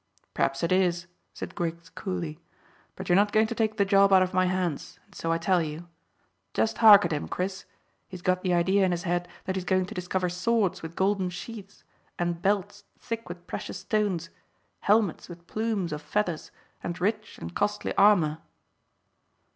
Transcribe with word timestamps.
"P'r'aps 0.33 0.63
it 0.63 0.71
is," 0.71 1.05
said 1.31 1.53
Griggs 1.53 1.91
coolly, 1.91 2.39
"but 2.95 3.07
you're 3.07 3.15
not 3.15 3.31
going 3.31 3.45
to 3.45 3.53
take 3.53 3.77
the 3.77 3.85
job 3.85 4.11
out 4.11 4.23
of 4.23 4.33
my 4.33 4.45
hands, 4.47 4.97
and 5.05 5.13
so 5.13 5.31
I 5.31 5.37
tell 5.37 5.61
you. 5.61 5.87
Just 6.55 6.79
hark 6.79 7.05
at 7.05 7.13
him, 7.13 7.27
Chris; 7.27 7.65
he 8.07 8.17
has 8.17 8.23
got 8.23 8.41
the 8.41 8.51
idea 8.51 8.83
in 8.83 8.89
his 8.93 9.03
head 9.03 9.27
that 9.45 9.55
he's 9.55 9.63
going 9.63 9.85
to 9.85 9.93
discover 9.93 10.27
swords 10.27 10.81
with 10.81 10.95
golden 10.95 11.29
sheaths, 11.29 11.83
and 12.17 12.41
belts 12.41 12.83
thick 12.97 13.29
with 13.29 13.45
precious 13.45 13.77
stones; 13.77 14.31
helmets 14.79 15.29
with 15.29 15.45
plumes 15.45 15.93
of 15.93 16.01
feathers, 16.01 16.49
and 16.81 16.99
rich 16.99 17.37
and 17.37 17.53
costly 17.55 17.93
armour." 17.95 18.39